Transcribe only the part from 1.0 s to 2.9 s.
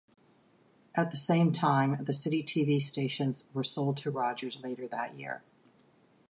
the same time, the Citytv